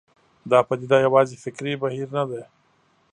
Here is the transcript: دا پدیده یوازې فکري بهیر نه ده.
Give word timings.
دا 0.51 0.59
پدیده 0.67 0.97
یوازې 1.05 1.35
فکري 1.43 1.73
بهیر 1.81 2.07
نه 2.17 2.23
ده. 2.29 2.41